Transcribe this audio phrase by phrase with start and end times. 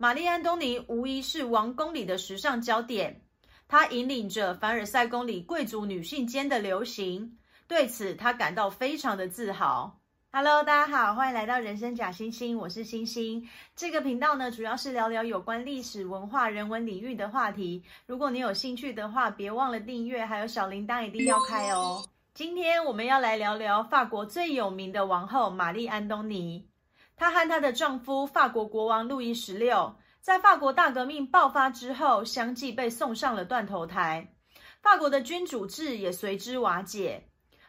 [0.00, 3.20] 玛丽·安东尼无疑是王宫里的时尚焦点，
[3.66, 7.36] 她引领着凡尔赛宫里贵族女性间的流行，
[7.66, 9.98] 对此她感到非常的自豪。
[10.30, 13.44] Hello，大家好，欢迎来到人生假星星，我是星星。
[13.74, 17.82] 这个频道呢，主要是聊聊有关历史文化、人文领域的话题。
[18.06, 22.06] 如果你有兴趣的话，别忘了订阅，还有小铃铛一定要开哦。
[22.34, 26.67] 今天我们要来聊聊法国最有名的王后玛丽·安东尼。
[27.18, 34.34] 她和她的丈夫法国国王路易十六，在法国大革命爆发之后，相继被送上了断头台，
[34.80, 37.24] 法国的君主制也随之瓦解。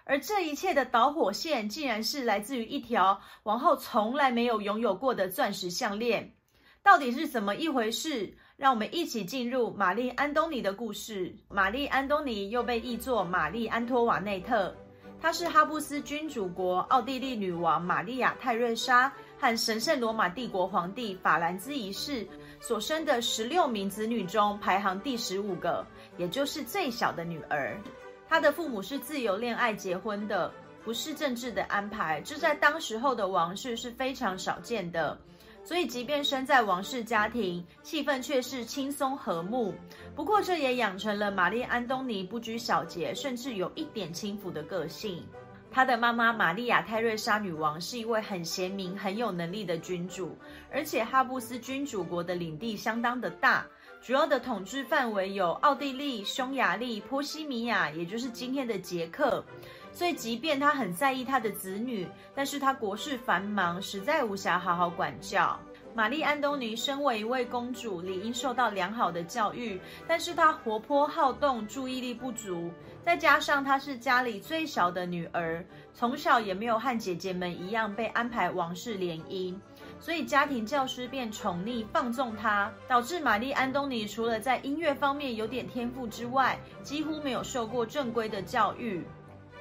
[0.05, 6.34] 而这一切的导火线，竟然是来自于一条王后从来没有拥有过的钻石项链。
[6.81, 8.38] 到底是怎么一回事？
[8.55, 11.35] 让我们一起进入玛丽·安东尼的故事。
[11.48, 14.76] 玛丽·安东尼又被译作玛丽·安托瓦内特，
[15.21, 22.27] 她是哈布斯君主国奥地利女王玛丽亚·泰瑞莎和神圣罗马帝国皇帝法兰兹一世
[22.59, 25.85] 所生的十六名子女中排行第十五个，
[26.18, 27.79] 也就是最小的女儿。
[28.27, 30.51] 她的父母是自由恋爱结婚的，
[30.84, 35.18] 不是政治的安排，这在当时候的王室是非常少见的。
[35.63, 39.74] 所以，即便生在王室家庭，气氛却是轻松和睦。
[40.15, 45.24] 不过，这也养成了玛丽·安东尼不拘小节，甚至有一点轻浮的个性。
[45.71, 50.35] 他的妈妈玛丽亚·泰瑞莎女王是一位很贤明、很有能力的君主，
[50.71, 53.65] 而且哈布斯君主国的领地相当的大。
[54.01, 59.43] 主要的统治范围有奥地利、匈牙利、波西米亚，也就是今天的捷克。
[59.91, 65.59] 所以，即便他很在意他的子女，但是他国事繁忙，实在无暇好好管教。
[65.95, 72.72] 玛丽·安东尼身为一位公主，理应受到良好的教育，但是她活泼好动，注意力不足，
[73.03, 79.53] 再加上她是家里最小的女儿，从小也没有和姐姐们一样被安排王室联姻。
[80.00, 89.03] 所以家庭教师便宠溺放纵她，导致玛丽·安东尼除了在音乐方面有点天赋之外，几乎没有受过正规的教育。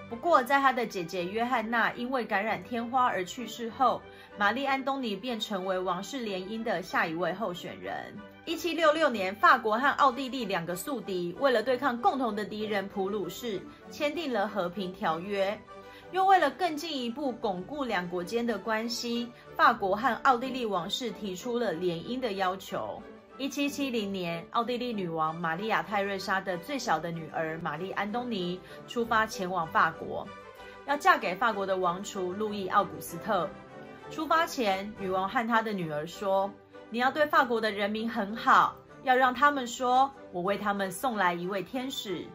[0.09, 4.01] 不过，在他的姐姐约翰娜因为感染天花而去世后，
[4.39, 8.17] 玛丽·安东尼便成为王室联姻的下一位候选人。
[8.47, 13.61] 一七六六年，法国和奥地利两个宿敌为了对抗共同的敌人普鲁士，
[13.91, 15.59] 签订了和平条约。
[16.11, 23.03] 又为了更进一步巩固两国间的关系，法国和奥地利王室提出了联姻的要求。
[23.39, 30.27] 一七七零年，奥地利女王玛丽亚·泰瑞莎的最小的女儿玛丽·安东尼出发前往法国，
[30.87, 33.49] 要嫁给法国的王储路易·奥古斯特。
[34.11, 36.53] 出发前，女王和她的女儿说
[36.91, 42.27] ：“你要对法国的人民很好，要让他们说我为他们送来一位天使。”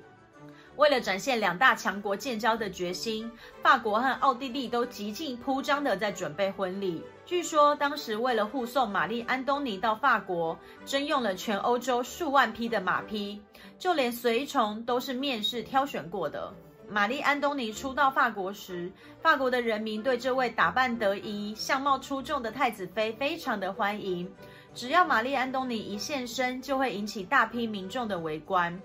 [0.76, 7.04] 为了展现两大强国建交的决心，法国和奥地利都极尽铺张地在准备婚礼。
[7.26, 13.42] 据说当时为了护送玛丽·安东尼到法国，征用了全欧洲数万匹的马匹，
[13.78, 16.54] 就连随从都是面试挑选过的。
[16.90, 18.92] 玛丽·安东尼初到法国时，
[19.22, 24.30] 法国的人民对这位打扮得宜、相貌出众的太子妃非常的欢迎。
[24.74, 28.78] 只要玛丽·安东尼一现身，就会引起大批民众的围观。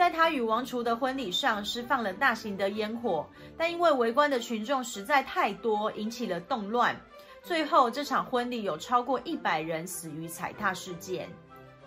[0.00, 6.98] 在他与王储的婚礼上释放了大型的烟火，但因为围观的群众实在太多，引起了动乱。
[7.42, 11.28] 最后，这场婚礼有超过一百人死于踩踏事件。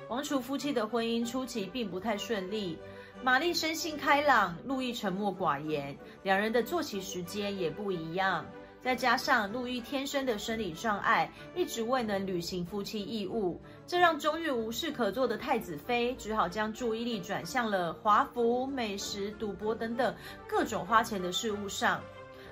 [0.10, 2.78] 王储夫妻的婚姻初期并不太顺利，
[3.24, 8.46] 玛丽生性开朗，路易沉默寡言，两人的作息时间也不一样。
[8.84, 20.14] 再加上路易天生的生理障碍，一直未能履行夫妻义务，这让终日无事可做的太子妃只好将注意力转向了华服、美食、赌博等等
[20.46, 22.02] 各种花钱的事物上。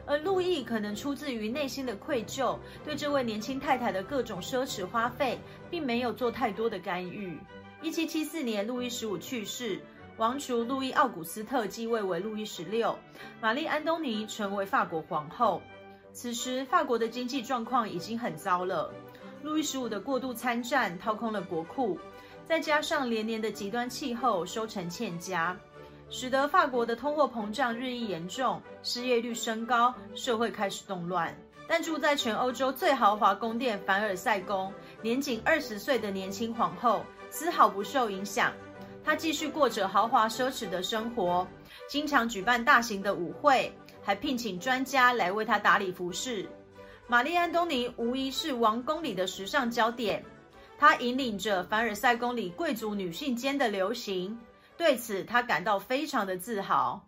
[0.06, 5.38] 而路易可能出自于内心的愧疚，对这位年轻太太的各种奢侈花费，
[5.70, 7.38] 并没有做太多的干预。
[7.82, 9.80] 一七七四年，路易十五去世，
[10.18, 12.98] 王储路易奥古斯特继位为路易十六，
[13.42, 15.62] 玛丽安东尼成为法国皇后。
[16.14, 18.94] 此时，法国的经济状况已经很糟了。
[19.42, 21.98] 路易十五的过度参战掏空了国库，
[22.46, 25.58] 再加上连年的极端气候，收成欠佳，
[26.10, 31.36] 使得法国的通货膨胀日益严重，失业率升高，社会开始动乱。
[31.68, 34.72] 但住在全欧洲最豪华宫殿凡尔赛宫，
[35.02, 38.52] 年仅二十岁的年轻皇后丝毫不受影响，
[39.04, 41.48] 她继续过着豪华奢侈的生活，
[41.90, 43.74] 经常举办大型的舞会。
[44.04, 46.48] 还聘请专家来为她打理服饰。
[47.08, 50.24] 玛丽·安东尼无疑是王宫里的时尚焦点，
[50.78, 54.40] 她引领着凡尔赛宫里贵族女性间的流行，
[54.78, 57.08] 对此她感到非常的自豪。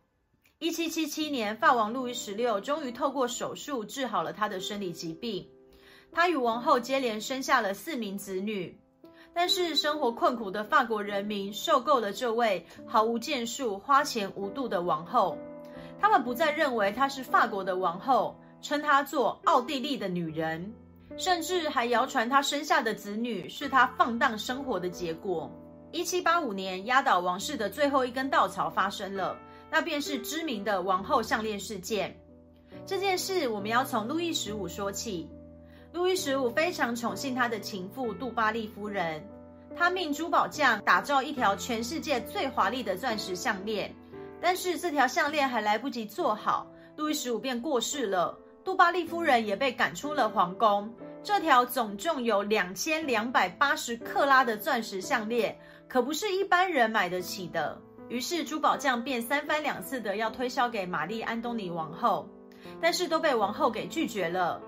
[0.59, 5.45] 一七七七年，法王路易十六终于透过手术治好了他的生理疾病，
[6.11, 8.79] 他与王后接连生下了四名子女。
[9.33, 15.37] 但是生活困苦的法国人民受够了这位毫无建树、花钱无度的王后，
[16.03, 20.69] 他们不再认为她是法国的王后，称她做奥地利的女人，
[21.15, 25.49] 甚至还谣传她生下的子女是她放荡生活的结果。
[25.93, 29.37] 一七八五年，压倒王室的最后一根稻草发生了，
[29.71, 32.13] 那便是知名的王后项链事件。
[32.85, 35.29] 这件事我们要从路易十五说起。
[35.93, 39.25] 路易十五非常宠幸他的情妇杜巴利夫人，
[39.73, 43.95] 他命珠宝匠打造一条全世界最华丽的钻石项链。
[44.43, 46.67] 但是这条项链还来不及做好，
[46.97, 50.93] 路易十五便过世了，杜巴利夫人也被赶出了皇宫。
[51.23, 55.57] 这条总重有两千两百八十克拉的钻石项链，
[55.87, 57.81] 可不是一般人买得起的。
[58.09, 62.27] 于是珠宝匠便三番两次的要推销给玛丽安东尼王后，
[62.81, 64.61] 但是都被王后给拒绝了。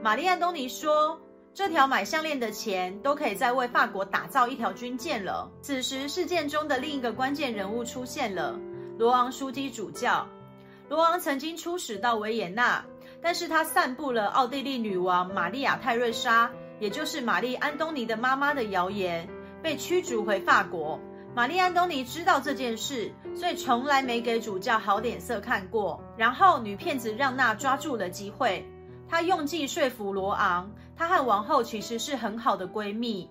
[0.00, 1.20] 玛丽安东尼说
[1.52, 8.56] ：“这条买项链的钱都可以再为法国打造一条军舰了。”此时，事件中的另一个关键人物出现了——
[8.98, 10.26] 罗昂枢机主教。
[10.88, 12.84] 罗昂曾经出使到维也纳，
[13.20, 19.28] 但是他散布了奥地利女王玛丽亚·泰瑞莎，也就是玛丽安东尼的妈妈的谣言，
[19.62, 20.98] 被驱逐回法国。
[21.34, 26.02] 玛丽安东尼知道这件事，所以从来没给主教好脸色看过。
[26.16, 28.66] 然后，女骗子让娜抓住了机会。
[29.06, 33.28] 她用计说服罗昂，她和王后其实是很好的闺蜜。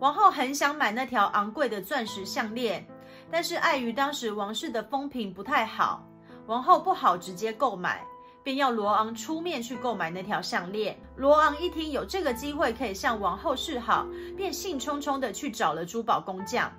[0.00, 2.86] 王后很想买那条昂贵的钻石项链，
[3.30, 6.02] 但是碍于当时王室的风评不太好，
[6.46, 8.04] 王后不好直接购买，
[8.42, 10.98] 便要罗昂出面去购买那条项链。
[11.16, 14.06] 罗昂一听有这个机会可以向王后示好，
[14.36, 16.72] 便兴冲冲地去找了珠宝工匠。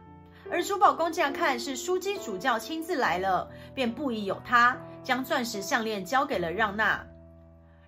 [0.51, 7.01] 而珠宝工匠看是枢机主教亲自来了，便不疑有他，将钻石项链交给了让娜。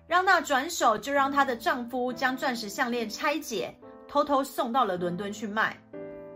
[0.06, 3.74] 让娜转手就让她的丈夫将钻石项链拆解，
[4.08, 5.78] 偷偷送到了伦敦去卖。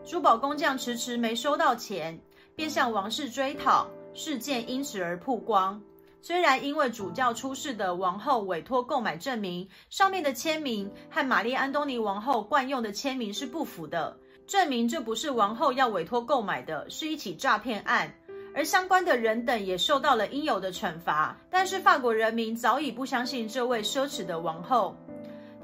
[0.09, 2.19] 珠宝工匠迟迟没收到钱，
[2.57, 5.79] 便向王室追讨，事件因此而曝光。
[6.23, 14.17] 虽然因为主教出示的王后委托购买证明上面的签名和玛丽安东尼王后惯用的签名是不符的，
[14.47, 18.11] 证明这不是王后要委托购买的，是一起诈骗案。
[18.55, 24.97] 而相关的人等也受到了应有的惩罚，但是法国人民早已不相信这位奢侈的王后，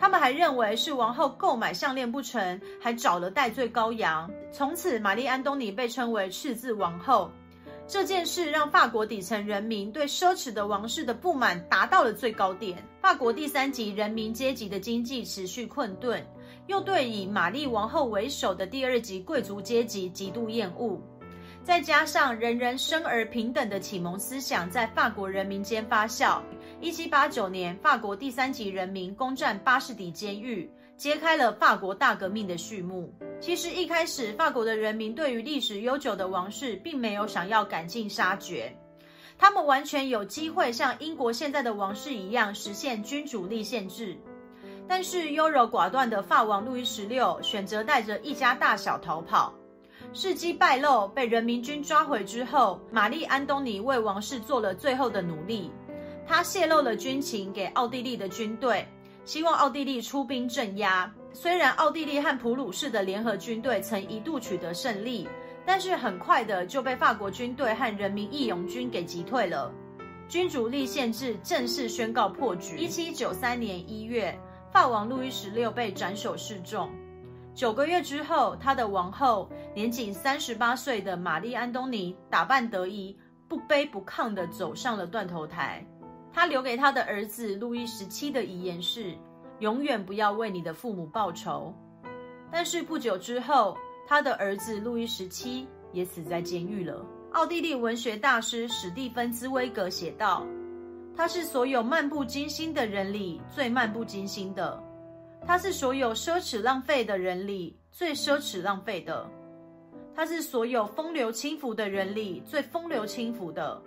[0.04, 4.30] 他们还认为是王后购买项链不成，还找了代罪羔羊。
[4.52, 7.30] 从此，玛丽安东尼被称为赤字王后。
[7.88, 12.86] 这件事让法国底层人民对奢侈的王室的不满达到了最高点。
[13.00, 16.22] 法国第三级人民阶级的经济持续困顿，
[16.66, 21.00] 又对以玛丽王后为首的第二级贵族阶级极度厌恶。
[21.62, 26.42] 再加上人人生而平等的启蒙思想在法国人民间发酵，
[26.84, 33.10] 一七八九年，法国第三级人民攻占巴士底监狱，揭开了法国大革命的序幕。
[33.40, 38.70] 其实一开始，法国的人民对于历史悠久的王室并没有想要赶尽杀绝，
[39.38, 44.14] 他们完全有机会像英国现在的王室一样实现君主立宪制。
[44.86, 49.54] 但是优柔寡断的法王路易十六选择带着一家大小逃跑。
[50.12, 55.72] 事迹败露，被人民军抓回之后，玛丽安东尼为王室做了最后的努力。
[56.26, 58.86] 他泄露了军情给奥地利的军队，
[59.24, 61.12] 希望奥地利出兵镇压。
[61.32, 65.28] 虽然奥地利和普鲁士的联合军队曾一度取得胜利，
[65.66, 69.72] 但是很快的就被法国军队和人民义勇军给击退了。
[70.28, 72.78] 君主立宪制正式宣告破局。
[72.78, 74.36] 一七九三年一月，
[74.72, 76.90] 法王路易十六被斩首示众。
[77.54, 83.16] 九个月之后，他的王后年仅三十八岁的玛丽安东尼打扮得宜，
[83.46, 85.84] 不卑不亢地走上了断头台。
[86.34, 89.14] 他留给他的儿子路易十七的遗言是：
[89.60, 91.72] 永远不要为你的父母报仇。
[92.50, 97.06] 但是不久之后，他的儿子路易十七也死在监狱了。
[97.32, 100.44] 奥地利文学大师史蒂芬兹威格写道
[101.16, 104.82] ：“他是所有漫不经心的人里最漫不经心的。”
[105.46, 109.28] 他是所有奢侈浪费的人里最奢侈浪费的，
[110.14, 113.82] 他是所有风流轻浮的人里最风流轻浮的，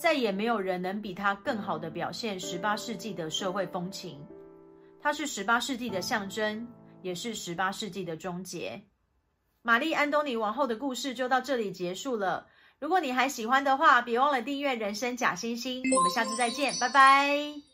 [0.00, 4.18] 再也没有人能比他更好的表现十八世纪的社会风情。
[4.98, 6.66] 他是十八世纪的象征，
[7.02, 8.82] 也是十八世纪的终结。
[9.60, 12.46] 玛丽安东尼王后的故事就到这里结束了。
[12.78, 15.82] 如果你还喜欢的话，别忘了订阅《人生假惺惺》。
[15.94, 17.69] 我们下次再见，拜拜。